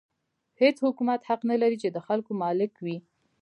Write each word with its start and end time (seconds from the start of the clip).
هېڅ 0.61 0.75
حکومت 0.85 1.19
حق 1.29 1.41
نه 1.51 1.55
لري 1.61 1.77
چې 1.83 1.89
د 1.91 1.97
خلکو 2.07 2.31
مالک 2.43 2.71
وي. 2.85 2.97